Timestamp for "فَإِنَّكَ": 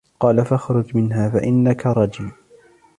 1.29-1.87